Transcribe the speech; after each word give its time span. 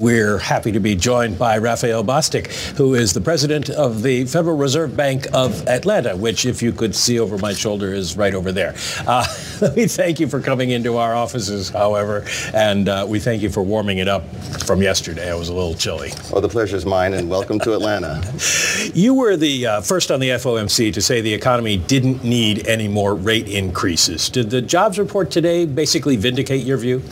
We're 0.00 0.38
happy 0.38 0.72
to 0.72 0.80
be 0.80 0.96
joined 0.96 1.38
by 1.38 1.58
Raphael 1.58 2.02
Bostic, 2.02 2.46
who 2.78 2.94
is 2.94 3.12
the 3.12 3.20
president 3.20 3.68
of 3.68 4.00
the 4.00 4.24
Federal 4.24 4.56
Reserve 4.56 4.96
Bank 4.96 5.26
of 5.34 5.68
Atlanta, 5.68 6.16
which, 6.16 6.46
if 6.46 6.62
you 6.62 6.72
could 6.72 6.94
see 6.94 7.20
over 7.20 7.36
my 7.36 7.52
shoulder, 7.52 7.92
is 7.92 8.16
right 8.16 8.32
over 8.32 8.50
there. 8.50 8.74
Uh, 9.06 9.26
let 9.60 9.76
me 9.76 9.86
thank 9.86 10.18
you 10.18 10.26
for 10.26 10.40
coming 10.40 10.70
into 10.70 10.96
our 10.96 11.14
offices, 11.14 11.68
however, 11.68 12.24
and 12.54 12.88
uh, 12.88 13.04
we 13.06 13.20
thank 13.20 13.42
you 13.42 13.50
for 13.50 13.62
warming 13.62 13.98
it 13.98 14.08
up 14.08 14.24
from 14.64 14.80
yesterday. 14.80 15.30
It 15.30 15.38
was 15.38 15.50
a 15.50 15.54
little 15.54 15.74
chilly. 15.74 16.12
Well, 16.32 16.40
the 16.40 16.48
pleasure 16.48 16.76
is 16.76 16.86
mine, 16.86 17.12
and 17.12 17.28
welcome 17.28 17.58
to 17.58 17.74
Atlanta. 17.74 18.22
you 18.94 19.12
were 19.12 19.36
the 19.36 19.66
uh, 19.66 19.80
first 19.82 20.10
on 20.10 20.18
the 20.18 20.30
FOMC 20.30 20.94
to 20.94 21.02
say 21.02 21.20
the 21.20 21.34
economy 21.34 21.76
didn't 21.76 22.24
need 22.24 22.66
any 22.66 22.88
more 22.88 23.14
rate 23.14 23.48
increases. 23.48 24.30
Did 24.30 24.48
the 24.48 24.62
jobs 24.62 24.98
report 24.98 25.30
today 25.30 25.66
basically 25.66 26.16
vindicate 26.16 26.64
your 26.64 26.78
view? 26.78 27.02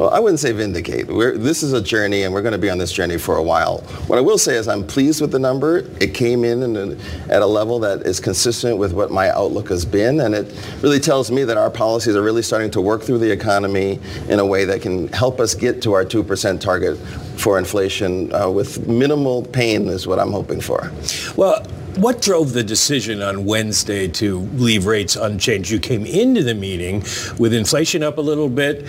Well, 0.00 0.08
I 0.08 0.18
wouldn't 0.18 0.40
say 0.40 0.52
vindicate. 0.52 1.08
We're, 1.08 1.36
this 1.36 1.62
is 1.62 1.74
a 1.74 1.82
journey, 1.82 2.22
and 2.22 2.32
we're 2.32 2.40
going 2.40 2.52
to 2.52 2.58
be 2.58 2.70
on 2.70 2.78
this 2.78 2.90
journey 2.90 3.18
for 3.18 3.36
a 3.36 3.42
while. 3.42 3.80
What 4.06 4.18
I 4.18 4.22
will 4.22 4.38
say 4.38 4.56
is 4.56 4.66
I'm 4.66 4.86
pleased 4.86 5.20
with 5.20 5.30
the 5.30 5.38
number. 5.38 5.80
It 6.00 6.14
came 6.14 6.42
in 6.42 6.98
at 7.28 7.42
a 7.42 7.46
level 7.46 7.78
that 7.80 8.06
is 8.06 8.18
consistent 8.18 8.78
with 8.78 8.94
what 8.94 9.10
my 9.10 9.28
outlook 9.28 9.68
has 9.68 9.84
been, 9.84 10.20
and 10.20 10.34
it 10.34 10.58
really 10.80 11.00
tells 11.00 11.30
me 11.30 11.44
that 11.44 11.58
our 11.58 11.68
policies 11.68 12.16
are 12.16 12.22
really 12.22 12.40
starting 12.40 12.70
to 12.70 12.80
work 12.80 13.02
through 13.02 13.18
the 13.18 13.30
economy 13.30 14.00
in 14.30 14.38
a 14.38 14.46
way 14.46 14.64
that 14.64 14.80
can 14.80 15.08
help 15.08 15.38
us 15.38 15.54
get 15.54 15.82
to 15.82 15.92
our 15.92 16.06
2% 16.06 16.60
target 16.62 16.96
for 17.38 17.58
inflation 17.58 18.34
uh, 18.34 18.48
with 18.48 18.88
minimal 18.88 19.42
pain 19.42 19.86
is 19.88 20.06
what 20.06 20.18
I'm 20.18 20.32
hoping 20.32 20.62
for. 20.62 20.90
Well, 21.36 21.62
what 21.96 22.22
drove 22.22 22.54
the 22.54 22.62
decision 22.62 23.20
on 23.20 23.44
Wednesday 23.44 24.08
to 24.08 24.38
leave 24.54 24.86
rates 24.86 25.16
unchanged? 25.16 25.70
You 25.70 25.78
came 25.78 26.06
into 26.06 26.42
the 26.42 26.54
meeting 26.54 27.00
with 27.38 27.52
inflation 27.52 28.02
up 28.02 28.16
a 28.16 28.22
little 28.22 28.48
bit, 28.48 28.86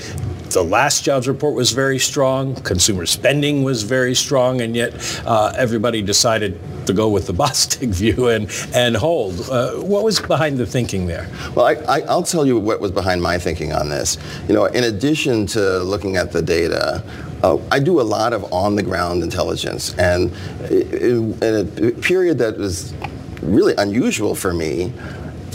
the 0.53 0.63
last 0.63 1.03
jobs 1.03 1.27
report 1.27 1.55
was 1.55 1.71
very 1.71 1.99
strong. 1.99 2.55
Consumer 2.55 3.05
spending 3.05 3.63
was 3.63 3.83
very 3.83 4.16
strong, 4.16 4.61
and 4.61 4.75
yet 4.75 4.94
uh, 5.25 5.53
everybody 5.57 6.02
decided 6.02 6.59
to 6.85 6.94
go 6.94 7.09
with 7.09 7.27
the 7.27 7.33
Bostic 7.41 7.89
view 7.89 8.27
and, 8.30 8.49
and 8.73 8.95
hold. 8.95 9.49
Uh, 9.49 9.73
what 9.75 10.03
was 10.03 10.19
behind 10.19 10.57
the 10.57 10.66
thinking 10.66 11.07
there? 11.07 11.29
Well, 11.55 11.66
I, 11.88 11.99
will 12.02 12.23
tell 12.23 12.45
you 12.45 12.57
what 12.59 12.79
was 12.79 12.91
behind 12.91 13.22
my 13.22 13.38
thinking 13.38 13.73
on 13.73 13.89
this. 13.89 14.17
You 14.47 14.53
know, 14.53 14.66
in 14.66 14.83
addition 14.83 15.45
to 15.47 15.79
looking 15.79 16.17
at 16.17 16.31
the 16.31 16.41
data, 16.41 17.03
uh, 17.44 17.57
I 17.72 17.79
do 17.79 17.99
a 17.99 18.03
lot 18.03 18.33
of 18.33 18.52
on-the-ground 18.53 19.23
intelligence, 19.23 19.95
and 19.97 20.31
in 20.69 21.35
a 21.41 21.91
period 22.02 22.38
that 22.38 22.57
was 22.57 22.94
really 23.41 23.73
unusual 23.77 24.35
for 24.35 24.53
me, 24.53 24.94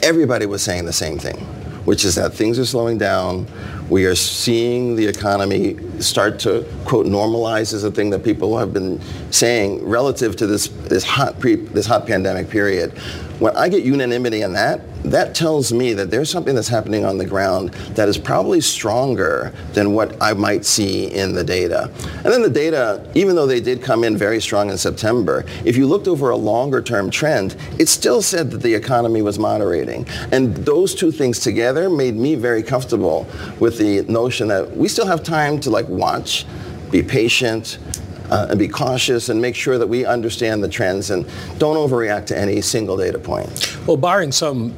everybody 0.02 0.46
was 0.46 0.62
saying 0.62 0.84
the 0.84 0.92
same 0.92 1.18
thing, 1.18 1.46
which 1.86 2.04
is 2.04 2.14
that 2.16 2.34
things 2.34 2.58
are 2.58 2.66
slowing 2.66 2.98
down 2.98 3.46
we 3.88 4.04
are 4.06 4.16
seeing 4.16 4.96
the 4.96 5.06
economy 5.06 5.76
start 6.00 6.40
to, 6.40 6.66
quote, 6.84 7.06
normalize 7.06 7.72
is 7.72 7.84
a 7.84 7.90
thing 7.90 8.10
that 8.10 8.24
people 8.24 8.58
have 8.58 8.72
been 8.72 9.00
saying 9.30 9.86
relative 9.86 10.34
to 10.36 10.46
this, 10.46 10.68
this, 10.68 11.04
hot, 11.04 11.38
pre, 11.38 11.54
this 11.54 11.86
hot 11.86 12.06
pandemic 12.06 12.50
period. 12.50 12.98
When 13.38 13.56
I 13.56 13.68
get 13.68 13.84
unanimity 13.84 14.42
on 14.42 14.54
that, 14.54 14.80
that 15.06 15.34
tells 15.34 15.72
me 15.72 15.92
that 15.92 16.10
there's 16.10 16.30
something 16.30 16.54
that's 16.54 16.68
happening 16.68 17.04
on 17.04 17.16
the 17.16 17.24
ground 17.24 17.70
that 17.94 18.08
is 18.08 18.18
probably 18.18 18.60
stronger 18.60 19.52
than 19.72 19.92
what 19.92 20.20
I 20.20 20.32
might 20.32 20.64
see 20.64 21.06
in 21.12 21.32
the 21.32 21.44
data. 21.44 21.90
And 22.24 22.26
then 22.26 22.42
the 22.42 22.50
data, 22.50 23.08
even 23.14 23.36
though 23.36 23.46
they 23.46 23.60
did 23.60 23.82
come 23.82 24.02
in 24.02 24.16
very 24.16 24.40
strong 24.40 24.68
in 24.68 24.76
September, 24.76 25.44
if 25.64 25.76
you 25.76 25.86
looked 25.86 26.08
over 26.08 26.30
a 26.30 26.36
longer 26.36 26.82
term 26.82 27.10
trend, 27.10 27.56
it 27.78 27.88
still 27.88 28.20
said 28.20 28.50
that 28.50 28.62
the 28.62 28.74
economy 28.74 29.22
was 29.22 29.38
moderating. 29.38 30.06
And 30.32 30.56
those 30.56 30.94
two 30.94 31.12
things 31.12 31.38
together 31.38 31.88
made 31.88 32.16
me 32.16 32.34
very 32.34 32.62
comfortable 32.62 33.26
with 33.60 33.78
the 33.78 34.02
notion 34.02 34.48
that 34.48 34.76
we 34.76 34.88
still 34.88 35.06
have 35.06 35.22
time 35.22 35.60
to 35.60 35.70
like 35.70 35.88
watch, 35.88 36.46
be 36.90 37.02
patient, 37.02 37.78
uh, 38.30 38.48
and 38.50 38.58
be 38.58 38.68
cautious 38.68 39.28
and 39.28 39.40
make 39.40 39.54
sure 39.54 39.78
that 39.78 39.86
we 39.86 40.04
understand 40.04 40.62
the 40.62 40.68
trends 40.68 41.10
and 41.10 41.24
don't 41.58 41.76
overreact 41.76 42.26
to 42.26 42.38
any 42.38 42.60
single 42.60 42.96
data 42.96 43.18
point. 43.18 43.78
Well, 43.86 43.96
barring 43.96 44.32
some 44.32 44.74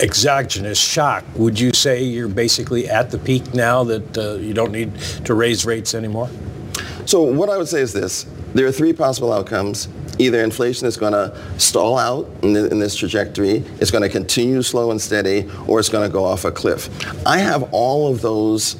exogenous 0.00 0.78
shock, 0.78 1.24
would 1.36 1.58
you 1.58 1.72
say 1.72 2.02
you're 2.02 2.28
basically 2.28 2.88
at 2.88 3.10
the 3.10 3.18
peak 3.18 3.54
now 3.54 3.84
that 3.84 4.18
uh, 4.18 4.34
you 4.34 4.54
don't 4.54 4.72
need 4.72 4.98
to 5.24 5.34
raise 5.34 5.64
rates 5.64 5.94
anymore? 5.94 6.28
So 7.06 7.22
what 7.22 7.48
I 7.48 7.56
would 7.56 7.68
say 7.68 7.80
is 7.80 7.92
this. 7.92 8.26
There 8.54 8.66
are 8.66 8.72
three 8.72 8.92
possible 8.92 9.32
outcomes. 9.32 9.88
Either 10.18 10.42
inflation 10.42 10.86
is 10.86 10.96
going 10.96 11.14
to 11.14 11.36
stall 11.58 11.98
out 11.98 12.30
in, 12.42 12.52
the, 12.52 12.70
in 12.70 12.78
this 12.78 12.94
trajectory, 12.94 13.64
it's 13.80 13.90
going 13.90 14.02
to 14.02 14.10
continue 14.10 14.60
slow 14.60 14.90
and 14.90 15.00
steady, 15.00 15.50
or 15.66 15.80
it's 15.80 15.88
going 15.88 16.06
to 16.06 16.12
go 16.12 16.24
off 16.24 16.44
a 16.44 16.52
cliff. 16.52 16.90
I 17.26 17.38
have 17.38 17.72
all 17.72 18.12
of 18.12 18.20
those 18.20 18.76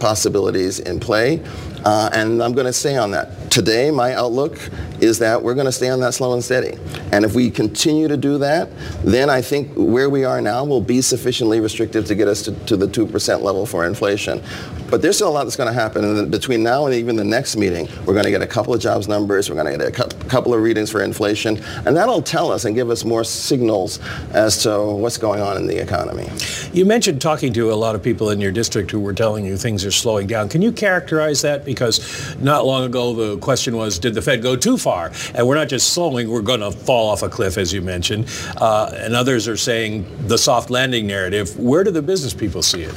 possibilities 0.00 0.78
in 0.78 1.00
play. 1.00 1.42
Uh, 1.84 2.10
and 2.12 2.42
I'm 2.42 2.52
going 2.52 2.66
to 2.66 2.72
stay 2.72 2.96
on 2.96 3.10
that. 3.12 3.50
Today, 3.50 3.90
my 3.90 4.14
outlook 4.14 4.58
is 5.00 5.18
that 5.20 5.42
we're 5.42 5.54
going 5.54 5.66
to 5.66 5.72
stay 5.72 5.88
on 5.88 6.00
that 6.00 6.14
slow 6.14 6.32
and 6.32 6.42
steady. 6.42 6.76
And 7.12 7.24
if 7.24 7.34
we 7.34 7.50
continue 7.50 8.08
to 8.08 8.16
do 8.16 8.38
that, 8.38 8.68
then 9.02 9.30
I 9.30 9.40
think 9.40 9.72
where 9.74 10.10
we 10.10 10.24
are 10.24 10.40
now 10.40 10.64
will 10.64 10.80
be 10.80 11.00
sufficiently 11.00 11.60
restrictive 11.60 12.04
to 12.06 12.14
get 12.14 12.28
us 12.28 12.42
to, 12.42 12.52
to 12.66 12.76
the 12.76 12.86
2% 12.86 13.42
level 13.42 13.64
for 13.64 13.86
inflation. 13.86 14.42
But 14.90 15.02
there's 15.02 15.16
still 15.16 15.28
a 15.28 15.30
lot 15.30 15.44
that's 15.44 15.56
going 15.56 15.72
to 15.72 15.78
happen. 15.78 16.04
And 16.04 16.30
between 16.30 16.62
now 16.62 16.86
and 16.86 16.94
even 16.94 17.16
the 17.16 17.24
next 17.24 17.56
meeting, 17.56 17.88
we're 18.06 18.14
going 18.14 18.24
to 18.24 18.30
get 18.30 18.42
a 18.42 18.46
couple 18.46 18.74
of 18.74 18.80
jobs 18.80 19.08
numbers, 19.08 19.50
we're 19.50 19.62
going 19.62 19.78
to 19.78 19.86
get 19.86 20.14
a 20.14 20.28
couple 20.28 20.54
of 20.54 20.62
readings 20.62 20.90
for 20.90 21.02
inflation, 21.02 21.62
and 21.86 21.96
that'll 21.96 22.22
tell 22.22 22.50
us 22.50 22.64
and 22.64 22.74
give 22.74 22.90
us 22.90 23.04
more 23.04 23.24
signals 23.24 24.00
as 24.32 24.62
to 24.62 24.80
what's 24.80 25.18
going 25.18 25.40
on 25.40 25.56
in 25.56 25.66
the 25.66 25.76
economy. 25.76 26.28
You 26.72 26.86
mentioned 26.86 27.20
talking 27.20 27.52
to 27.54 27.72
a 27.72 27.74
lot 27.74 27.94
of 27.94 28.02
people 28.02 28.30
in 28.30 28.40
your 28.40 28.52
district 28.52 28.90
who 28.90 29.00
were 29.00 29.12
telling 29.12 29.44
you 29.44 29.56
things 29.56 29.84
are 29.84 29.90
slowing 29.90 30.26
down. 30.26 30.48
Can 30.48 30.62
you 30.62 30.72
characterize 30.72 31.42
that? 31.42 31.67
Because 31.68 32.36
not 32.38 32.66
long 32.66 32.84
ago 32.84 33.14
the 33.14 33.38
question 33.38 33.76
was, 33.76 33.98
did 33.98 34.14
the 34.14 34.22
Fed 34.22 34.42
go 34.42 34.56
too 34.56 34.76
far? 34.76 35.12
And 35.34 35.46
we're 35.46 35.54
not 35.54 35.68
just 35.68 35.92
slowing, 35.92 36.28
we're 36.28 36.42
going 36.42 36.60
to 36.60 36.72
fall 36.72 37.08
off 37.10 37.22
a 37.22 37.28
cliff, 37.28 37.58
as 37.58 37.72
you 37.72 37.82
mentioned. 37.82 38.26
Uh, 38.56 38.90
and 38.94 39.14
others 39.14 39.46
are 39.46 39.56
saying 39.56 40.06
the 40.26 40.38
soft 40.38 40.70
landing 40.70 41.06
narrative. 41.06 41.58
Where 41.58 41.84
do 41.84 41.90
the 41.90 42.02
business 42.02 42.34
people 42.34 42.62
see 42.62 42.82
it? 42.82 42.94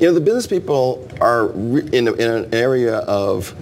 You 0.00 0.08
know, 0.08 0.14
the 0.14 0.20
business 0.20 0.46
people 0.46 1.08
are 1.20 1.50
in, 1.52 2.08
in 2.08 2.20
an 2.20 2.54
area 2.54 2.98
of 2.98 3.54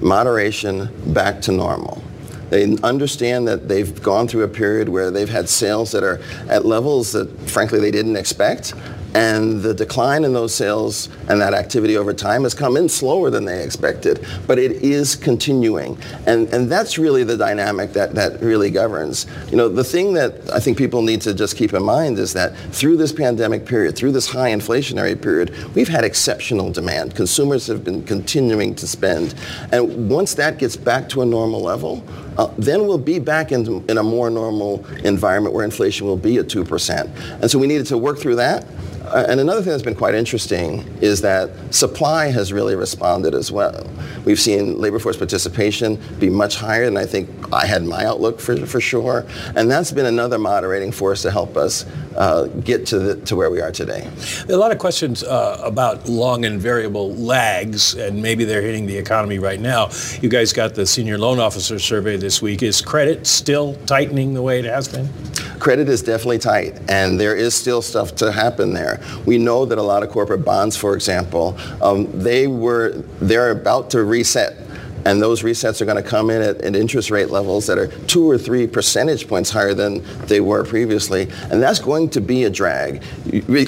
moderation 0.00 0.88
back 1.12 1.40
to 1.42 1.52
normal. 1.52 2.02
They 2.50 2.76
understand 2.78 3.48
that 3.48 3.68
they've 3.68 4.00
gone 4.02 4.28
through 4.28 4.44
a 4.44 4.48
period 4.48 4.88
where 4.88 5.10
they've 5.10 5.28
had 5.28 5.48
sales 5.48 5.90
that 5.92 6.04
are 6.04 6.20
at 6.48 6.64
levels 6.64 7.12
that, 7.12 7.28
frankly, 7.50 7.80
they 7.80 7.90
didn't 7.90 8.16
expect. 8.16 8.74
And 9.14 9.62
the 9.62 9.72
decline 9.72 10.24
in 10.24 10.32
those 10.32 10.54
sales 10.54 11.08
and 11.28 11.40
that 11.40 11.54
activity 11.54 11.96
over 11.96 12.12
time 12.12 12.42
has 12.42 12.54
come 12.54 12.76
in 12.76 12.88
slower 12.88 13.30
than 13.30 13.44
they 13.44 13.62
expected, 13.62 14.24
but 14.46 14.58
it 14.58 14.72
is 14.72 15.16
continuing. 15.16 15.98
And, 16.26 16.48
and 16.52 16.70
that's 16.70 16.98
really 16.98 17.24
the 17.24 17.36
dynamic 17.36 17.92
that, 17.94 18.14
that 18.14 18.40
really 18.40 18.70
governs. 18.70 19.26
You 19.50 19.56
know, 19.56 19.68
the 19.68 19.84
thing 19.84 20.14
that 20.14 20.52
I 20.52 20.60
think 20.60 20.76
people 20.76 21.02
need 21.02 21.22
to 21.22 21.34
just 21.34 21.56
keep 21.56 21.72
in 21.72 21.82
mind 21.82 22.18
is 22.18 22.32
that 22.34 22.56
through 22.72 22.96
this 22.96 23.12
pandemic 23.12 23.64
period, 23.64 23.96
through 23.96 24.12
this 24.12 24.28
high 24.28 24.50
inflationary 24.50 25.20
period, 25.20 25.54
we've 25.74 25.88
had 25.88 26.04
exceptional 26.04 26.70
demand. 26.70 27.14
Consumers 27.14 27.66
have 27.66 27.84
been 27.84 28.02
continuing 28.04 28.74
to 28.74 28.86
spend. 28.86 29.34
And 29.72 30.10
once 30.10 30.34
that 30.34 30.58
gets 30.58 30.76
back 30.76 31.08
to 31.10 31.22
a 31.22 31.26
normal 31.26 31.62
level, 31.62 32.04
uh, 32.38 32.52
then 32.58 32.86
we'll 32.86 32.98
be 32.98 33.18
back 33.18 33.52
in, 33.52 33.84
in 33.88 33.98
a 33.98 34.02
more 34.02 34.30
normal 34.30 34.84
environment 35.04 35.54
where 35.54 35.64
inflation 35.64 36.06
will 36.06 36.16
be 36.16 36.38
at 36.38 36.46
2%. 36.46 37.40
And 37.40 37.50
so 37.50 37.58
we 37.58 37.66
needed 37.66 37.86
to 37.86 37.98
work 37.98 38.18
through 38.18 38.36
that. 38.36 38.66
Uh, 39.06 39.24
and 39.28 39.40
another 39.40 39.62
thing 39.62 39.70
that's 39.70 39.82
been 39.82 39.94
quite 39.94 40.14
interesting 40.14 40.80
is 41.00 41.20
that 41.20 41.50
supply 41.72 42.26
has 42.26 42.52
really 42.52 42.74
responded 42.74 43.34
as 43.34 43.52
well. 43.52 43.86
We've 44.24 44.40
seen 44.40 44.80
labor 44.80 44.98
force 44.98 45.16
participation 45.16 46.00
be 46.18 46.28
much 46.28 46.56
higher 46.56 46.84
than 46.84 46.96
I 46.96 47.06
think 47.06 47.28
I 47.52 47.66
had 47.66 47.84
my 47.84 48.04
outlook 48.04 48.40
for, 48.40 48.66
for 48.66 48.80
sure. 48.80 49.24
And 49.54 49.70
that's 49.70 49.92
been 49.92 50.06
another 50.06 50.38
moderating 50.38 50.90
force 50.90 51.22
to 51.22 51.30
help 51.30 51.56
us 51.56 51.86
uh, 52.16 52.46
get 52.64 52.86
to, 52.86 52.98
the, 52.98 53.16
to 53.26 53.36
where 53.36 53.50
we 53.50 53.60
are 53.60 53.70
today. 53.70 54.10
There 54.46 54.56
are 54.56 54.58
a 54.58 54.60
lot 54.60 54.72
of 54.72 54.78
questions 54.78 55.22
uh, 55.22 55.60
about 55.62 56.08
long 56.08 56.44
and 56.44 56.60
variable 56.60 57.14
lags, 57.14 57.94
and 57.94 58.20
maybe 58.20 58.44
they're 58.44 58.62
hitting 58.62 58.86
the 58.86 58.96
economy 58.96 59.38
right 59.38 59.60
now. 59.60 59.90
You 60.20 60.28
guys 60.28 60.52
got 60.52 60.74
the 60.74 60.86
senior 60.86 61.18
loan 61.18 61.38
officer 61.38 61.78
survey 61.78 62.16
this 62.16 62.42
week. 62.42 62.62
Is 62.62 62.80
credit 62.80 63.26
still 63.26 63.74
tightening 63.86 64.34
the 64.34 64.42
way 64.42 64.58
it 64.58 64.64
has 64.64 64.88
been? 64.88 65.08
Credit 65.58 65.88
is 65.88 66.02
definitely 66.02 66.38
tight, 66.38 66.78
and 66.88 67.18
there 67.18 67.34
is 67.34 67.54
still 67.54 67.82
stuff 67.82 68.14
to 68.16 68.30
happen 68.30 68.72
there. 68.72 69.00
We 69.24 69.38
know 69.38 69.64
that 69.64 69.78
a 69.78 69.82
lot 69.82 70.02
of 70.02 70.10
corporate 70.10 70.44
bonds, 70.44 70.76
for 70.76 70.94
example, 70.94 71.56
um, 71.80 72.06
they 72.12 72.46
were 72.46 73.02
they're 73.20 73.50
about 73.50 73.90
to 73.90 74.04
reset 74.04 74.65
and 75.06 75.22
those 75.22 75.42
resets 75.42 75.80
are 75.80 75.84
going 75.84 76.02
to 76.02 76.08
come 76.08 76.30
in 76.30 76.42
at, 76.42 76.60
at 76.62 76.74
interest 76.74 77.12
rate 77.12 77.30
levels 77.30 77.66
that 77.68 77.78
are 77.78 77.86
two 78.06 78.28
or 78.28 78.36
three 78.36 78.66
percentage 78.66 79.28
points 79.28 79.50
higher 79.50 79.72
than 79.72 80.02
they 80.26 80.40
were 80.40 80.64
previously, 80.64 81.28
and 81.52 81.62
that's 81.62 81.78
going 81.78 82.10
to 82.10 82.20
be 82.20 82.42
a 82.42 82.50
drag. 82.50 83.02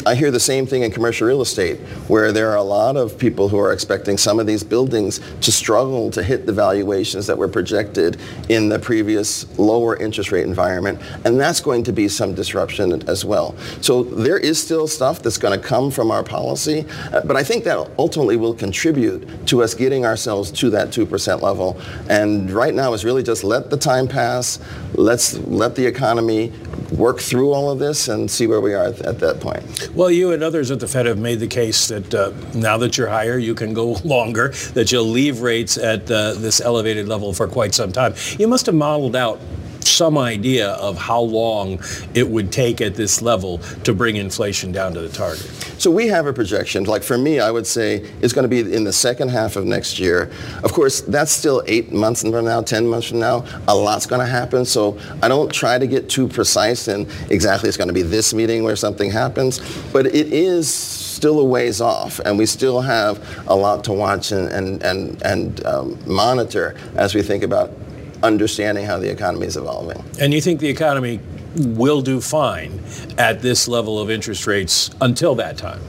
I 0.05 0.17
hear 0.17 0.33
the 0.33 0.41
same 0.41 0.67
thing 0.67 0.83
in 0.83 0.91
commercial 0.91 1.29
real 1.29 1.41
estate, 1.41 1.79
where 2.09 2.33
there 2.33 2.51
are 2.51 2.57
a 2.57 2.63
lot 2.63 2.97
of 2.97 3.17
people 3.17 3.49
who 3.49 3.59
are 3.59 3.73
expecting 3.73 4.19
some 4.19 4.41
of 4.41 4.49
these 4.49 4.65
buildings 4.65 5.21
to 5.43 5.53
struggle 5.53 6.11
to 6.11 6.25
hit 6.25 6.45
the 6.45 6.53
valuations 6.53 7.29
that 7.29 7.39
were 7.39 7.49
projected 7.49 8.19
in 8.49 8.69
the 8.69 8.79
previous 8.81 9.47
lower 9.59 9.97
interest 9.97 10.33
rate 10.33 10.45
environment, 10.45 11.01
and 11.25 11.39
that's 11.39 11.61
going 11.61 11.85
to 11.85 11.93
be 11.93 12.09
some 12.09 12.35
disruption 12.35 13.09
as 13.09 13.25
well. 13.25 13.57
So 13.81 14.03
there 14.03 14.39
is 14.39 14.61
still 14.61 14.89
stuff 14.89 15.23
that's 15.23 15.39
going 15.39 15.59
to 15.59 15.65
come 15.65 15.93
from 15.93 16.11
our 16.11 16.25
policy, 16.25 16.85
uh, 17.13 17.21
but 17.21 17.37
I 17.37 17.45
think 17.45 17.63
that 17.63 17.89
ultimately 17.97 18.37
will 18.37 18.55
contribute 18.55 19.47
to 19.47 19.63
us 19.63 19.75
getting 19.75 20.05
ourselves 20.05 20.51
to 20.51 20.71
that 20.71 20.89
2% 20.89 21.28
level. 21.37 21.81
And 22.09 22.51
right 22.51 22.75
now 22.75 22.93
is 22.93 23.05
really 23.05 23.23
just 23.23 23.45
let 23.45 23.71
the 23.71 23.77
time 23.77 24.09
pass, 24.09 24.59
let's 24.95 25.39
let 25.39 25.75
the 25.77 25.87
economy 25.87 26.53
work 26.93 27.21
through 27.21 27.53
all 27.53 27.71
of 27.71 27.79
this 27.79 28.09
and 28.09 28.31
see 28.31 28.47
where 28.47 28.61
we 28.61 28.75
are 28.75 28.87
at, 28.87 29.01
at 29.03 29.19
that 29.21 29.41
point. 29.41 29.91
Well, 29.95 30.11
you 30.11 30.33
and 30.33 30.43
others 30.43 30.71
at 30.71 30.81
the 30.81 30.89
Fed 30.89 31.07
have 31.07 31.19
made 31.19 31.41
the 31.41 31.47
case 31.47 31.89
that 31.89 32.15
uh, 32.15 32.33
now 32.55 32.79
that 32.79 32.97
you're 32.97 33.09
higher, 33.09 33.39
you 33.39 33.55
can 33.55 33.75
go 33.75 33.93
longer, 34.05 34.49
that 34.75 34.91
you'll 34.91 35.05
leave 35.05 35.43
rates 35.43 35.77
at 35.77 36.11
uh, 36.11 36.35
this 36.35 36.61
elevated 36.61 37.09
level 37.09 37.33
for 37.33 37.47
quite 37.47 37.75
some 37.75 37.93
time. 37.93 38.15
You 38.39 38.49
must 38.49 38.67
have 38.67 38.75
modeled 38.75 39.17
out 39.17 39.41
some 39.99 40.17
idea 40.17 40.71
of 40.75 40.97
how 40.97 41.21
long 41.21 41.81
it 42.15 42.29
would 42.29 42.53
take 42.53 42.81
at 42.81 42.95
this 42.95 43.21
level 43.21 43.59
to 43.83 43.93
bring 43.93 44.15
inflation 44.15 44.71
down 44.71 44.95
to 44.95 45.01
the 45.01 45.09
target? 45.09 45.45
So 45.79 45.91
we 45.91 46.07
have 46.07 46.27
a 46.27 46.33
projection. 46.33 46.85
Like 46.85 47.03
for 47.03 47.19
me, 47.19 47.41
I 47.41 47.51
would 47.51 47.67
say 47.67 48.09
it's 48.23 48.33
going 48.33 48.49
to 48.49 48.49
be 48.49 48.73
in 48.73 48.85
the 48.85 48.93
second 48.93 49.31
half 49.31 49.57
of 49.57 49.65
next 49.65 49.99
year. 49.99 50.31
Of 50.63 50.73
course, 50.73 51.01
that's 51.01 51.33
still 51.33 51.65
eight 51.67 51.93
months 51.93 52.23
from 52.23 52.45
now, 52.45 52.63
10 52.63 52.87
months 52.87 53.09
from 53.09 53.19
now. 53.19 53.45
A 53.67 53.75
lot's 53.75 54.07
going 54.07 54.21
to 54.21 54.27
happen. 54.27 54.65
So 54.65 54.99
I 55.21 55.27
don't 55.27 55.53
try 55.53 55.79
to 55.79 55.87
get 55.87 56.09
too 56.09 56.29
precise 56.29 56.87
and 56.87 57.07
exactly 57.31 57.69
it's 57.69 57.77
going 57.77 57.89
to 57.89 57.95
be 57.95 58.03
this 58.03 58.33
meeting 58.33 58.63
where 58.63 58.77
something 58.77 59.11
happens. 59.11 59.61
But 59.93 60.07
it 60.07 60.33
is 60.33 60.73
still 60.73 61.41
a 61.41 61.45
ways 61.45 61.81
off, 61.81 62.21
and 62.21 62.39
we 62.39 62.47
still 62.47 62.81
have 62.81 63.19
a 63.49 63.55
lot 63.55 63.83
to 63.85 63.93
watch 63.93 64.31
and, 64.31 64.49
and, 64.49 64.81
and, 64.85 65.21
and 65.23 65.67
um, 65.67 65.99
monitor 66.07 66.77
as 66.95 67.13
we 67.13 67.23
think 67.23 67.43
about 67.43 67.73
understanding 68.23 68.85
how 68.85 68.99
the 68.99 69.11
economy 69.11 69.47
is 69.47 69.57
evolving. 69.57 70.03
And 70.21 70.33
you 70.35 70.41
think 70.41 70.61
the 70.61 70.69
economy 70.69 71.21
will 71.57 72.01
do 72.01 72.21
fine 72.21 72.81
at 73.17 73.41
this 73.43 73.69
level 73.69 73.99
of 73.99 74.11
interest 74.11 74.47
rates 74.47 74.91
until 75.01 75.35
that 75.37 75.57
time? 75.57 75.81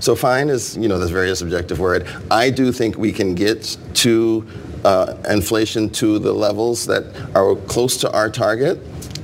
So 0.00 0.16
fine 0.16 0.48
is, 0.48 0.76
you 0.76 0.88
know, 0.88 0.98
this 0.98 1.10
very 1.10 1.34
subjective 1.36 1.78
word. 1.78 2.06
I 2.30 2.50
do 2.50 2.72
think 2.72 2.96
we 2.96 3.12
can 3.12 3.34
get 3.34 3.76
to 3.94 4.46
uh, 4.84 5.14
inflation 5.28 5.90
to 5.90 6.18
the 6.18 6.32
levels 6.32 6.86
that 6.86 7.04
are 7.36 7.54
close 7.54 7.96
to 7.98 8.12
our 8.12 8.28
target 8.28 8.80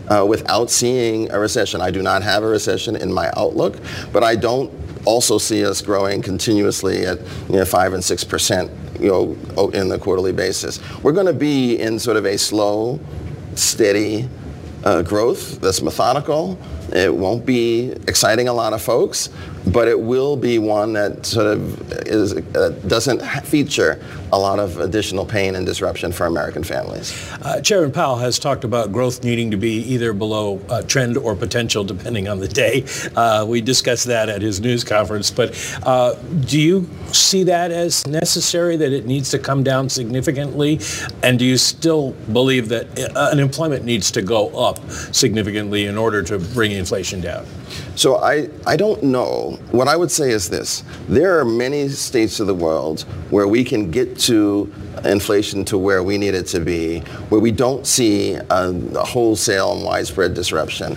uh, 0.09 0.25
without 0.27 0.71
seeing 0.71 1.31
a 1.33 1.39
recession. 1.39 1.81
I 1.81 1.91
do 1.91 2.03
not 2.03 2.23
have 2.23 2.43
a 2.43 2.47
recession 2.47 2.97
in 2.97 3.13
my 3.13 3.31
outlook, 3.37 3.77
but 4.13 4.23
I 4.23 4.37
don't 4.37 4.73
also 5.05 5.39
see 5.39 5.65
us 5.65 5.83
growing 5.83 6.23
continuously 6.23 7.07
at 7.07 7.19
you 7.49 7.57
know, 7.57 7.65
five 7.65 7.93
and 7.93 8.05
six 8.05 8.25
percent, 8.25 8.71
you 9.01 9.09
know, 9.09 9.71
in 9.71 9.89
the 9.89 9.99
quarterly 9.99 10.33
basis. 10.33 10.81
We're 11.03 11.13
going 11.13 11.27
to 11.27 11.33
be 11.33 11.79
in 11.79 11.99
sort 11.99 12.17
of 12.17 12.27
a 12.27 12.37
slow, 12.37 13.01
steady 13.55 14.29
uh, 14.85 15.03
growth 15.03 15.61
that's 15.61 15.83
methodical. 15.83 16.59
It 16.93 17.15
won't 17.15 17.45
be 17.45 17.93
exciting 18.07 18.49
a 18.49 18.53
lot 18.53 18.73
of 18.73 18.83
folks, 18.83 19.29
but 19.67 19.89
it 19.89 19.99
will 19.99 20.37
be 20.37 20.59
one 20.59 20.95
that 20.95 21.27
sort 21.27 21.47
of 21.47 21.93
is, 22.07 22.35
uh, 22.35 22.71
doesn't 22.87 23.21
feature 23.45 24.01
a 24.33 24.39
lot 24.39 24.59
of 24.59 24.79
additional 24.81 25.25
pain 25.25 25.55
and 25.55 25.67
disruption 25.67 26.13
for 26.13 26.27
American 26.27 26.63
families. 26.63 27.15
Uh, 27.43 27.61
Chairman 27.61 27.93
Powell 27.93 28.17
has 28.17 28.39
talked 28.39 28.65
about 28.65 28.93
growth 28.93 29.25
needing 29.25 29.51
to 29.51 29.57
be 29.57 29.77
either 29.83 30.13
below 30.13 30.61
uh, 30.69 30.83
trend 30.83 31.17
or 31.17 31.35
potential, 31.35 31.85
depending 31.85 32.29
on 32.29 32.39
the 32.39 32.49
day. 32.49 32.85
Uh, 33.17 33.45
we 33.49 33.61
discussed 33.61 34.07
that 34.07 34.29
at 34.29 34.43
his 34.43 34.61
news 34.61 34.85
conference. 34.85 35.31
But 35.31 35.55
uh, 35.83 36.15
do 36.15 36.61
you 36.61 36.89
see 37.13 37.45
that 37.45 37.71
as 37.71 38.07
necessary, 38.07 38.77
that 38.77 38.93
it 38.93 39.07
needs 39.07 39.31
to 39.31 39.39
come 39.39 39.63
down 39.63 39.89
significantly? 39.89 40.81
And 41.23 41.39
do 41.39 41.45
you 41.45 41.57
still 41.57 42.13
believe 42.33 42.69
that 42.69 42.99
uh, 42.99 43.31
unemployment 43.33 43.85
needs 43.85 44.11
to 44.13 44.23
go 44.23 44.49
up 44.59 44.79
significantly 44.91 45.87
in 45.87 45.97
order 45.97 46.23
to 46.25 46.39
bring 46.39 46.73
inflation 46.79 47.21
down? 47.21 47.47
So 47.97 48.17
I, 48.17 48.49
I 48.67 48.77
don't 48.77 49.03
know. 49.03 49.59
What 49.71 49.89
I 49.89 49.97
would 49.97 50.11
say 50.11 50.31
is 50.31 50.49
this. 50.49 50.83
There 51.09 51.39
are 51.39 51.45
many 51.45 51.89
states 51.89 52.41
of 52.41 52.47
the 52.47 52.55
world 52.55 53.03
where 53.31 53.47
we 53.47 53.65
can 53.65 53.91
get 53.91 54.19
to 54.21 54.73
inflation 55.05 55.65
to 55.67 55.79
where 55.79 56.03
we 56.03 56.19
need 56.19 56.35
it 56.35 56.47
to 56.49 56.61
be, 56.61 57.01
where 57.29 57.41
we 57.41 57.53
don't 57.53 57.87
see 57.87 58.35
a, 58.35 58.45
a 58.51 59.05
wholesale 59.05 59.73
and 59.73 59.85
widespread 59.85 60.35
disruption. 60.35 60.97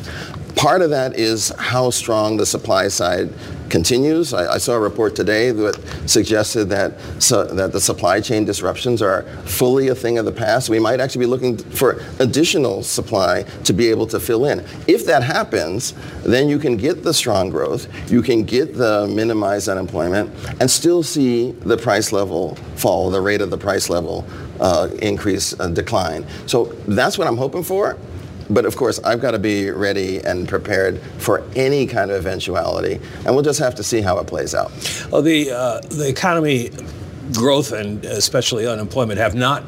Part 0.55 0.81
of 0.81 0.89
that 0.89 1.15
is 1.15 1.49
how 1.57 1.89
strong 1.89 2.37
the 2.37 2.45
supply 2.45 2.87
side 2.87 3.33
continues. 3.71 4.33
I, 4.33 4.53
I, 4.53 4.57
saw 4.57 4.73
a 4.73 4.79
report 4.79 5.15
today 5.15 5.49
that 5.51 5.79
suggested 6.05 6.65
that 6.65 6.99
so, 7.19 7.45
that 7.45 7.71
the 7.71 7.79
supply 7.79 8.19
chain 8.19 8.45
disruptions 8.45 9.01
are 9.01 9.23
fully 9.45 9.87
a 9.87 9.95
thing 9.95 10.17
of 10.17 10.25
the 10.25 10.31
past. 10.31 10.69
We 10.69 10.77
might 10.77 10.99
actually 10.99 11.25
be 11.25 11.27
looking 11.27 11.57
for 11.57 12.03
additional 12.19 12.83
supply 12.83 13.43
to 13.63 13.73
be 13.73 13.89
able 13.89 14.05
to 14.07 14.19
fill 14.19 14.45
in. 14.45 14.59
If 14.87 15.05
that 15.07 15.23
happens, 15.23 15.93
then 16.23 16.49
you 16.49 16.59
can 16.59 16.77
get 16.77 17.03
the 17.03 17.13
strong 17.13 17.49
growth, 17.49 17.87
you 18.11 18.21
can 18.21 18.43
get 18.43 18.75
the 18.75 19.07
minimized 19.07 19.69
unemployment, 19.69 20.29
and 20.59 20.69
still 20.69 21.01
see 21.01 21.51
the 21.51 21.77
price 21.77 22.11
level 22.11 22.55
fall, 22.75 23.09
the 23.09 23.21
rate 23.21 23.41
of 23.41 23.49
the 23.49 23.57
price 23.57 23.89
level 23.89 24.27
uh, 24.59 24.89
increase, 25.01 25.57
uh, 25.59 25.67
decline. 25.69 26.25
So 26.45 26.65
that's 26.87 27.17
what 27.17 27.27
I'm 27.27 27.37
hoping 27.37 27.63
for. 27.63 27.97
But 28.53 28.65
of 28.65 28.75
course, 28.75 28.99
I've 29.03 29.21
got 29.21 29.31
to 29.31 29.39
be 29.39 29.69
ready 29.69 30.19
and 30.19 30.47
prepared 30.47 30.99
for 31.17 31.43
any 31.55 31.85
kind 31.87 32.11
of 32.11 32.17
eventuality, 32.17 32.99
and 33.25 33.33
we'll 33.35 33.43
just 33.43 33.59
have 33.59 33.75
to 33.75 33.83
see 33.83 34.01
how 34.01 34.19
it 34.19 34.27
plays 34.27 34.53
out. 34.53 34.71
Well, 35.11 35.21
the 35.21 35.51
uh, 35.51 35.79
the 35.81 36.07
economy 36.07 36.71
growth 37.33 37.71
and 37.71 38.03
especially 38.05 38.67
unemployment 38.67 39.19
have 39.19 39.35
not 39.35 39.63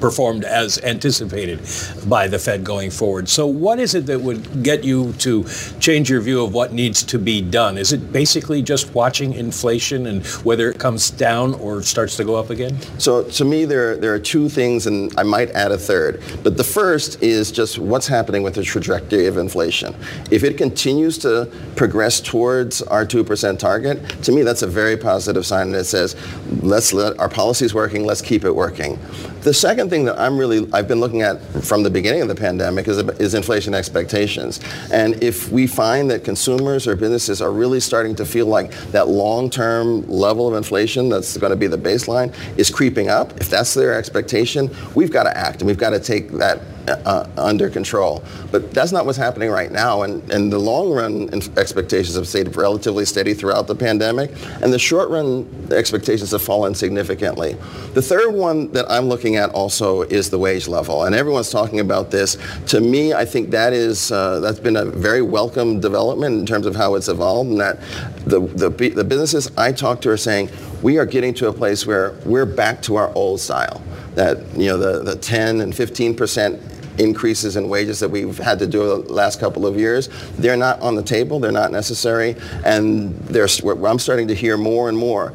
performed 0.00 0.44
as 0.44 0.78
anticipated 0.82 1.60
by 2.08 2.26
the 2.26 2.38
Fed 2.38 2.64
going 2.64 2.90
forward. 2.90 3.28
So, 3.28 3.46
what 3.46 3.78
is 3.78 3.94
it 3.94 4.06
that 4.06 4.20
would 4.20 4.62
get 4.62 4.84
you 4.84 5.12
to 5.14 5.44
change 5.78 6.10
your 6.10 6.20
view 6.20 6.42
of 6.44 6.54
what 6.54 6.72
needs 6.72 7.02
to 7.04 7.18
be 7.18 7.40
done? 7.40 7.78
Is 7.78 7.92
it 7.92 8.12
basically 8.12 8.62
just 8.62 8.94
watching 8.94 9.34
inflation 9.34 10.06
and 10.06 10.26
whether 10.44 10.70
it 10.70 10.78
comes 10.78 11.10
down 11.10 11.54
or 11.54 11.82
starts 11.82 12.16
to 12.16 12.24
go 12.24 12.36
up 12.36 12.50
again? 12.50 12.78
So, 12.98 13.24
to 13.24 13.44
me, 13.44 13.64
there, 13.64 13.96
there 13.96 14.14
are 14.14 14.18
two 14.18 14.48
things, 14.48 14.86
and 14.86 15.12
I 15.18 15.22
might 15.22 15.50
add 15.50 15.72
a 15.72 15.78
third. 15.78 16.22
But 16.42 16.56
the 16.56 16.64
first 16.64 17.22
is 17.22 17.52
just 17.52 17.78
what's 17.78 18.06
happening 18.06 18.42
with 18.42 18.54
the 18.54 18.62
trajectory 18.62 19.26
of 19.26 19.36
inflation. 19.36 19.94
If 20.30 20.44
it 20.44 20.56
continues 20.56 21.18
to 21.18 21.50
progress 21.76 22.20
towards 22.20 22.82
our 22.82 23.04
2% 23.04 23.58
target, 23.58 24.08
to 24.24 24.32
me, 24.32 24.42
that's 24.42 24.62
a 24.62 24.66
very 24.66 24.96
positive 24.96 25.44
sign 25.44 25.72
that 25.72 25.84
says, 25.84 26.16
let's 26.62 26.92
let 26.92 27.18
our 27.18 27.28
policies 27.28 27.74
working, 27.74 28.04
let's 28.04 28.22
keep 28.22 28.44
it 28.44 28.54
working. 28.54 28.98
The 29.42 29.54
second 29.54 29.89
thing 29.90 30.04
that 30.06 30.18
I'm 30.18 30.38
really 30.38 30.68
I've 30.72 30.88
been 30.88 31.00
looking 31.00 31.22
at 31.22 31.42
from 31.62 31.82
the 31.82 31.90
beginning 31.90 32.22
of 32.22 32.28
the 32.28 32.34
pandemic 32.34 32.88
is, 32.88 32.96
is 32.96 33.34
inflation 33.34 33.74
expectations. 33.74 34.60
And 34.92 35.22
if 35.22 35.50
we 35.50 35.66
find 35.66 36.10
that 36.10 36.24
consumers 36.24 36.86
or 36.86 36.96
businesses 36.96 37.42
are 37.42 37.50
really 37.50 37.80
starting 37.80 38.14
to 38.16 38.24
feel 38.24 38.46
like 38.46 38.72
that 38.92 39.08
long-term 39.08 40.08
level 40.08 40.48
of 40.48 40.54
inflation 40.54 41.08
that's 41.08 41.36
going 41.36 41.50
to 41.50 41.56
be 41.56 41.66
the 41.66 41.76
baseline 41.76 42.34
is 42.56 42.70
creeping 42.70 43.08
up, 43.08 43.38
if 43.40 43.50
that's 43.50 43.74
their 43.74 43.94
expectation, 43.94 44.70
we've 44.94 45.10
got 45.10 45.24
to 45.24 45.36
act 45.36 45.60
and 45.60 45.66
we've 45.66 45.78
got 45.78 45.90
to 45.90 46.00
take 46.00 46.30
that 46.32 46.60
uh, 46.90 47.28
under 47.36 47.70
control. 47.70 48.22
But 48.50 48.72
that's 48.72 48.92
not 48.92 49.06
what's 49.06 49.18
happening 49.18 49.50
right 49.50 49.70
now. 49.70 50.02
And, 50.02 50.28
and 50.30 50.52
the 50.52 50.58
long 50.58 50.90
run 50.90 51.30
expectations 51.56 52.16
have 52.16 52.28
stayed 52.28 52.54
relatively 52.56 53.04
steady 53.04 53.34
throughout 53.34 53.66
the 53.66 53.74
pandemic. 53.74 54.30
And 54.62 54.72
the 54.72 54.78
short 54.78 55.10
run 55.10 55.68
expectations 55.70 56.30
have 56.32 56.42
fallen 56.42 56.74
significantly. 56.74 57.56
The 57.94 58.02
third 58.02 58.34
one 58.34 58.72
that 58.72 58.90
I'm 58.90 59.06
looking 59.06 59.36
at 59.36 59.50
also 59.50 60.02
is 60.02 60.30
the 60.30 60.38
wage 60.38 60.68
level. 60.68 61.04
And 61.04 61.14
everyone's 61.14 61.50
talking 61.50 61.80
about 61.80 62.10
this. 62.10 62.36
To 62.68 62.80
me, 62.80 63.12
I 63.12 63.24
think 63.24 63.50
that 63.50 63.72
is, 63.72 64.12
uh, 64.12 64.40
that's 64.40 64.60
been 64.60 64.76
a 64.76 64.84
very 64.84 65.22
welcome 65.22 65.80
development 65.80 66.38
in 66.38 66.46
terms 66.46 66.66
of 66.66 66.76
how 66.76 66.94
it's 66.94 67.08
evolved 67.08 67.50
and 67.50 67.60
that 67.60 67.80
the, 68.24 68.40
the, 68.40 68.68
the 68.68 69.04
businesses 69.04 69.50
I 69.56 69.72
talk 69.72 70.00
to 70.02 70.10
are 70.10 70.16
saying, 70.16 70.50
we 70.82 70.98
are 70.98 71.06
getting 71.06 71.34
to 71.34 71.48
a 71.48 71.52
place 71.52 71.86
where 71.86 72.12
we're 72.24 72.46
back 72.46 72.82
to 72.82 72.96
our 72.96 73.12
old 73.14 73.40
style 73.40 73.82
that 74.14 74.38
you 74.56 74.66
know 74.66 74.76
the, 74.76 75.02
the 75.02 75.16
10 75.16 75.60
and 75.60 75.74
15 75.74 76.16
percent 76.16 76.60
increases 76.98 77.56
in 77.56 77.68
wages 77.68 78.00
that 78.00 78.08
we've 78.08 78.38
had 78.38 78.58
to 78.58 78.66
do 78.66 78.86
the 78.86 79.12
last 79.12 79.40
couple 79.40 79.66
of 79.66 79.78
years. 79.78 80.08
They're 80.36 80.56
not 80.56 80.80
on 80.80 80.94
the 80.94 81.02
table. 81.02 81.40
They're 81.40 81.52
not 81.52 81.72
necessary. 81.72 82.36
And 82.64 83.14
I'm 83.34 83.98
starting 83.98 84.28
to 84.28 84.34
hear 84.34 84.56
more 84.56 84.88
and 84.88 84.96
more 84.96 85.32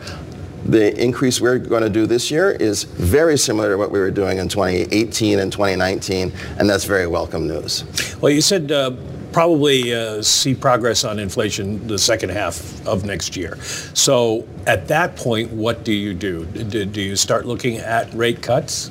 the 0.65 0.99
increase 1.01 1.39
we're 1.39 1.59
going 1.59 1.83
to 1.83 1.89
do 1.89 2.07
this 2.07 2.31
year 2.31 2.51
is 2.51 2.83
very 2.83 3.37
similar 3.37 3.69
to 3.69 3.77
what 3.77 3.91
we 3.91 3.99
were 3.99 4.11
doing 4.11 4.39
in 4.39 4.49
2018 4.49 5.39
and 5.39 5.51
2019, 5.51 6.33
and 6.57 6.69
that's 6.69 6.85
very 6.85 7.05
welcome 7.05 7.47
news. 7.47 7.83
Well, 8.19 8.31
you 8.31 8.41
said 8.41 8.71
uh, 8.71 8.91
probably 9.31 9.93
uh, 9.93 10.21
see 10.21 10.55
progress 10.55 11.03
on 11.03 11.19
inflation 11.19 11.85
the 11.87 11.99
second 11.99 12.29
half 12.29 12.85
of 12.87 13.05
next 13.05 13.35
year. 13.35 13.57
So 13.93 14.47
at 14.65 14.87
that 14.87 15.15
point, 15.15 15.51
what 15.51 15.83
do 15.83 15.93
you 15.93 16.13
do? 16.13 16.45
Do, 16.45 16.85
do 16.85 17.01
you 17.01 17.15
start 17.15 17.45
looking 17.45 17.77
at 17.77 18.11
rate 18.13 18.41
cuts? 18.41 18.89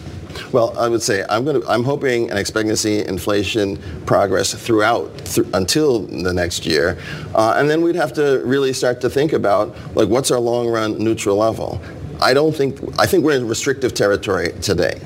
Well, 0.53 0.77
I 0.79 0.89
would 0.89 1.03
say 1.03 1.25
I'm 1.29 1.45
going 1.45 1.61
to. 1.61 1.69
I'm 1.69 1.85
hoping 1.85 2.31
and 2.31 2.39
expecting 2.39 2.71
to 2.71 2.77
see 2.77 3.05
inflation 3.05 3.79
progress 4.07 4.55
throughout 4.55 5.17
th- 5.25 5.47
until 5.55 6.01
the 6.01 6.33
next 6.33 6.67
year, 6.67 6.99
uh, 7.35 7.55
and 7.57 7.69
then 7.69 7.83
we'd 7.83 7.97
have 7.97 8.13
to 8.15 8.43
really 8.45 8.73
start 8.73 9.01
to 9.03 9.11
think 9.11 9.33
about 9.33 9.75
like 9.95 10.09
what's 10.09 10.31
our 10.31 10.41
long-run 10.41 10.99
neutral 10.99 11.37
level. 11.37 11.81
I 12.21 12.35
don't 12.35 12.55
think. 12.55 12.79
I 12.99 13.07
think 13.07 13.25
we're 13.25 13.37
in 13.37 13.49
restrictive 13.49 13.95
territory 13.95 14.53
today. 14.61 15.01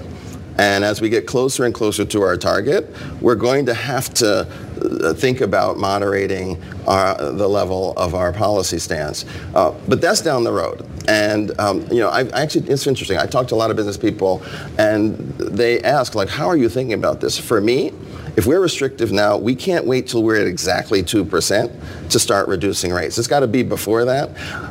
And 0.58 0.84
as 0.84 1.00
we 1.00 1.08
get 1.08 1.24
closer 1.24 1.64
and 1.64 1.72
closer 1.72 2.04
to 2.04 2.22
our 2.22 2.36
target, 2.36 2.92
we're 3.20 3.36
going 3.36 3.66
to 3.66 3.74
have 3.74 4.12
to 4.14 4.40
uh, 4.40 5.14
think 5.14 5.40
about 5.40 5.78
moderating 5.78 6.60
our, 6.86 7.16
the 7.16 7.48
level 7.48 7.92
of 7.96 8.14
our 8.16 8.32
policy 8.32 8.80
stance. 8.80 9.24
Uh, 9.54 9.72
but 9.86 10.00
that's 10.00 10.20
down 10.20 10.42
the 10.42 10.52
road. 10.52 10.84
And 11.08 11.58
um, 11.58 11.86
you 11.90 12.00
know, 12.00 12.08
I, 12.08 12.28
actually, 12.28 12.68
it's 12.68 12.86
interesting. 12.86 13.16
I 13.16 13.24
talk 13.24 13.48
to 13.48 13.54
a 13.54 13.56
lot 13.56 13.70
of 13.70 13.76
business 13.76 13.96
people, 13.96 14.42
and 14.78 15.16
they 15.38 15.80
ask, 15.82 16.14
like, 16.14 16.28
"How 16.28 16.46
are 16.46 16.56
you 16.56 16.68
thinking 16.68 16.92
about 16.92 17.20
this?" 17.20 17.38
For 17.38 17.62
me, 17.62 17.92
if 18.36 18.46
we're 18.46 18.60
restrictive 18.60 19.10
now, 19.10 19.36
we 19.38 19.56
can't 19.56 19.86
wait 19.86 20.06
till 20.06 20.22
we're 20.22 20.40
at 20.40 20.46
exactly 20.46 21.02
2% 21.02 22.10
to 22.10 22.18
start 22.20 22.46
reducing 22.46 22.92
rates. 22.92 23.18
It's 23.18 23.26
got 23.26 23.40
to 23.40 23.48
be 23.48 23.64
before 23.64 24.04
that. 24.04 24.30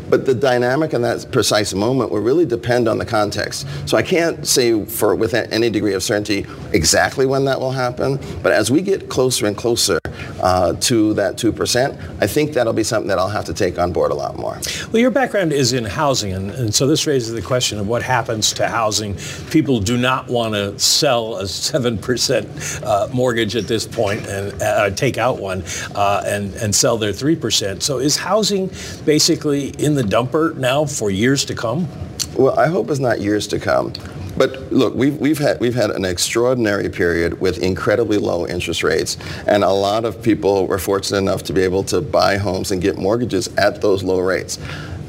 But 0.10 0.26
the 0.26 0.34
dynamic 0.34 0.94
in 0.94 1.02
that 1.02 1.32
precise 1.32 1.74
moment 1.74 2.12
will 2.12 2.22
really 2.22 2.46
depend 2.46 2.88
on 2.88 2.98
the 2.98 3.06
context. 3.06 3.68
So 3.86 3.98
I 3.98 4.02
can't 4.02 4.48
say 4.48 4.86
for 4.86 5.16
with 5.16 5.34
any 5.34 5.70
degree 5.70 5.94
of 5.94 6.04
certainty 6.04 6.46
exactly 6.74 7.26
when 7.26 7.46
that 7.46 7.60
will 7.60 7.72
happen. 7.72 8.20
But 8.42 8.54
as 8.54 8.72
we 8.72 8.82
get 8.82 9.10
closer 9.10 9.46
and 9.46 9.58
closer 9.58 10.00
uh, 10.42 10.74
to 10.74 11.14
that 11.16 11.36
2%, 11.36 12.22
I 12.22 12.28
think 12.28 12.54
that'll 12.54 12.74
be 12.74 12.84
something 12.84 13.08
that 13.08 13.20
I'll 13.20 13.28
have 13.28 13.46
to 13.46 13.54
take 13.54 13.80
on 13.80 13.92
board 13.92 14.12
a 14.12 14.16
lot 14.16 14.38
more. 14.38 14.60
Well, 14.92 15.02
your 15.02 15.12
background 15.12 15.52
is 15.52 15.74
in 15.74 15.86
housing, 15.86 16.34
and, 16.34 16.52
and 16.52 16.74
so 16.74 16.88
this 16.88 17.08
raises 17.08 17.34
the 17.34 17.42
question 17.42 17.80
of 17.80 17.88
what 17.88 18.04
happens 18.04 18.54
to 18.54 18.68
housing. 18.68 19.16
People 19.50 19.80
do 19.80 19.98
not 19.98 20.28
want 20.28 20.54
to 20.54 20.78
sell 20.80 21.38
a 21.38 21.44
7% 21.44 22.84
uh, 22.84 23.08
mortgage 23.14 23.56
at 23.56 23.68
this 23.68 23.86
point 23.86 24.26
and 24.28 24.62
uh, 24.62 24.90
take 24.92 25.18
out 25.18 25.40
one 25.40 25.64
uh, 25.96 26.24
and, 26.26 26.54
and 26.56 26.74
sell 26.74 26.98
their 26.98 27.12
3%. 27.12 27.82
So 27.82 28.00
is 28.00 28.16
housing 28.18 28.70
basically 29.06 29.70
in 29.80 29.96
the 29.98 30.04
dumper 30.04 30.56
now 30.56 30.86
for 30.86 31.12
years 31.12 31.44
to 31.46 31.56
come? 31.56 31.88
Well, 32.36 32.58
I 32.58 32.68
hope 32.68 32.90
it's 32.90 33.00
not 33.00 33.20
years 33.20 33.48
to 33.48 33.60
come. 33.60 33.94
But 34.38 34.72
look, 34.72 34.94
we've, 34.94 35.18
we've, 35.18 35.40
had, 35.40 35.60
we've 35.60 35.74
had 35.74 35.90
an 35.90 36.06
extraordinary 36.06 36.90
period 36.90 37.42
with 37.42 37.58
incredibly 37.58 38.20
low 38.20 38.46
interest 38.46 38.84
rates, 38.84 39.18
and 39.48 39.64
a 39.64 39.72
lot 39.72 40.06
of 40.06 40.22
people 40.22 40.68
were 40.68 40.78
fortunate 40.78 41.18
enough 41.18 41.42
to 41.44 41.54
be 41.54 41.62
able 41.62 41.84
to 41.86 42.02
buy 42.02 42.38
homes 42.38 42.72
and 42.72 42.80
get 42.82 42.98
mortgages 42.98 43.48
at 43.58 43.82
those 43.82 44.04
low 44.04 44.20
rates. 44.20 44.60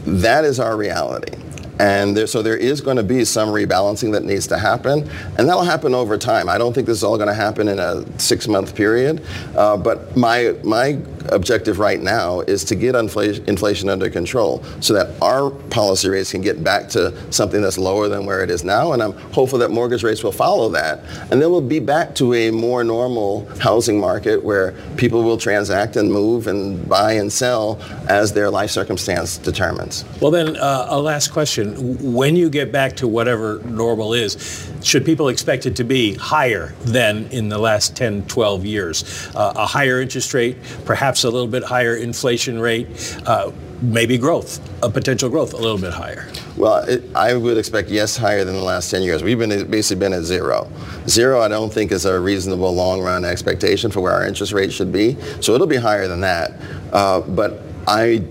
That 0.07 0.47
is 0.47 0.59
our 0.59 0.77
reality. 0.77 1.38
And 1.81 2.17
there, 2.17 2.27
so 2.27 2.43
there 2.43 2.57
is 2.57 2.81
going 2.81 2.97
to 2.97 3.03
be 3.03 3.25
some 3.25 3.51
rebalancing 3.51 4.13
that 4.13 4.25
needs 4.25 4.47
to 4.49 4.59
happen, 4.59 5.09
and 5.39 5.49
that'll 5.49 5.63
happen 5.63 5.95
over 5.95 6.19
time. 6.19 6.49
I 6.49 6.59
don't 6.59 6.73
think 6.73 6.87
this 6.87 6.99
is 6.99 7.05
all 7.05 7.17
going 7.17 7.29
to 7.29 7.35
happen 7.35 7.69
in 7.69 7.79
a 7.79 8.05
six-month 8.19 8.75
period, 8.75 9.25
uh, 9.57 9.77
but 9.77 10.17
my 10.17 10.57
my 10.65 10.99
objective 11.31 11.79
right 11.79 12.01
now 12.01 12.41
is 12.41 12.65
to 12.65 12.75
get 12.75 12.95
inflation, 12.95 13.45
inflation 13.47 13.89
under 13.91 14.09
control 14.09 14.65
so 14.81 14.95
that 14.95 15.11
our 15.21 15.51
policy 15.51 16.09
rates 16.09 16.33
can 16.33 16.41
get 16.41 16.65
back 16.65 16.89
to 16.89 17.13
something 17.31 17.61
that's 17.61 17.77
lower 17.77 18.09
than 18.09 18.25
where 18.25 18.43
it 18.43 18.51
is 18.51 18.65
now, 18.65 18.93
and 18.93 19.03
I'm 19.03 19.13
hopeful 19.33 19.59
that 19.61 19.71
mortgage 19.71 20.03
rates 20.03 20.25
will 20.25 20.33
follow 20.33 20.69
that, 20.71 21.01
and 21.31 21.41
then 21.41 21.51
we'll 21.51 21.61
be 21.61 21.81
back 21.81 22.15
to 22.17 22.35
a 22.35 22.51
more 22.51 22.83
normal 22.83 23.47
housing 23.61 24.01
market 24.01 24.43
where 24.43 24.73
people 24.97 25.23
will 25.23 25.39
transact 25.39 25.97
and 25.97 26.11
move 26.11 26.47
and 26.47 26.89
buy 26.89 27.13
and 27.13 27.33
sell 27.33 27.81
as 28.09 28.33
their 28.33 28.51
life 28.51 28.71
circumstance 28.71 29.39
determines. 29.39 30.05
Well, 30.21 30.31
then 30.31 30.57
uh, 30.57 30.87
a 30.89 31.01
last 31.01 31.29
question 31.29 31.68
when 31.77 32.37
you 32.37 32.51
get 32.51 32.73
back 32.73 32.97
to 32.97 33.09
whatever 33.09 33.61
normal 33.65 34.15
is, 34.15 34.71
should 34.83 35.05
people 35.05 35.29
expect 35.29 35.67
it 35.67 35.77
to 35.77 35.85
be 35.85 36.15
higher 36.15 36.75
than 36.85 37.27
in 37.27 37.49
the 37.49 37.59
last 37.59 37.97
10, 37.97 38.27
12 38.27 38.65
years? 38.65 39.29
Uh, 39.35 39.53
a 39.57 39.67
higher 39.67 40.01
interest 40.01 40.35
rate, 40.35 40.57
perhaps 40.85 41.25
a 41.25 41.31
little 41.31 41.49
bit 41.49 41.63
higher 41.65 41.97
inflation 41.97 42.59
rate, 42.59 43.17
uh, 43.27 43.51
maybe 43.81 44.19
growth, 44.19 44.61
a 44.83 44.91
potential 44.91 45.29
growth 45.29 45.53
a 45.53 45.57
little 45.57 45.79
bit 45.79 45.93
higher? 45.93 46.29
Well, 46.57 46.85
it, 46.89 47.05
I 47.15 47.35
would 47.35 47.59
expect 47.59 47.89
yes, 47.89 48.17
higher 48.17 48.45
than 48.45 48.55
the 48.55 48.63
last 48.63 48.91
10 48.91 49.03
years. 49.03 49.23
We've 49.23 49.39
been 49.39 49.71
basically 49.71 50.01
been 50.01 50.13
at 50.13 50.23
zero. 50.23 50.71
Zero, 51.07 51.41
I 51.41 51.49
don't 51.49 51.73
think 51.73 51.93
is 51.93 52.05
a 52.05 52.19
reasonable 52.19 52.75
long-run 52.75 53.25
expectation 53.25 53.91
for 53.91 54.01
where 54.01 54.13
our 54.13 54.27
interest 54.27 54.53
rate 54.53 54.73
should 54.73 54.93
be. 54.93 55.17
So 55.41 55.55
it'll 55.55 55.67
be 55.67 55.77
higher 55.77 56.09
than 56.09 56.21
that. 56.21 56.53
Uh, 56.93 57.21
but 57.21 57.63
I 57.87 58.25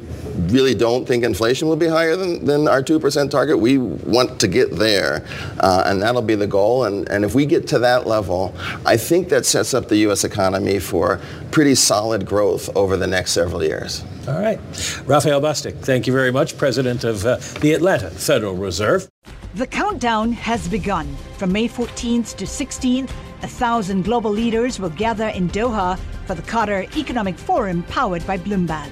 really 0.50 0.76
don't 0.76 1.06
think 1.08 1.24
inflation 1.24 1.68
will 1.68 1.76
be 1.76 1.88
higher 1.88 2.16
than, 2.16 2.46
than 2.46 2.68
our 2.68 2.82
2% 2.82 3.30
target. 3.30 3.60
We 3.60 3.78
want 3.78 4.40
to 4.40 4.48
get 4.48 4.72
there, 4.72 5.26
uh, 5.60 5.84
and 5.86 6.02
that'll 6.02 6.22
be 6.22 6.36
the 6.36 6.48
goal. 6.48 6.86
And, 6.86 7.08
and 7.10 7.26
if 7.26 7.36
we 7.36 7.46
get 7.46 7.68
to 7.70 7.80
that 7.80 8.08
level, 8.08 8.56
I 8.86 8.98
think 8.98 9.30
that 9.30 9.46
sets 9.46 9.74
up 9.74 9.88
the 9.88 9.98
U.S. 9.98 10.24
economy 10.24 10.80
for 10.80 11.20
pretty 11.52 11.76
solid 11.76 12.26
growth 12.26 12.76
over 12.76 12.98
the 12.98 13.08
next 13.08 13.32
several 13.32 13.64
years. 13.64 14.04
All 14.28 14.40
right. 14.40 14.60
Raphael 15.06 15.42
Bostic, 15.42 15.80
thank 15.80 16.08
you 16.08 16.14
very 16.14 16.32
much, 16.32 16.58
President 16.58 17.04
of 17.04 17.26
uh, 17.26 17.38
the 17.62 17.74
Atlanta 17.74 18.10
Federal 18.10 18.56
Reserve. 18.56 19.08
The 19.56 19.68
countdown 19.68 20.34
has 20.34 20.68
begun. 20.68 21.16
From 21.38 21.52
May 21.52 21.68
14th 21.68 22.36
to 22.36 22.46
16th, 22.46 23.10
a 23.42 23.48
thousand 23.48 24.04
global 24.04 24.32
leaders 24.32 24.80
will 24.80 24.90
gather 24.90 25.30
in 25.30 25.50
Doha 25.50 25.98
for 26.26 26.36
the 26.36 26.42
Qatar 26.42 26.96
Economic 26.98 27.38
Forum 27.38 27.84
powered 27.84 28.26
by 28.28 28.38
Bloomberg. 28.38 28.92